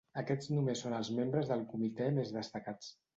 Aquests 0.19 0.47
només 0.53 0.79
són 0.85 0.95
els 0.99 1.11
membres 1.19 1.51
del 1.51 1.61
comitè 1.73 2.09
més 2.17 2.33
destacats. 2.39 2.89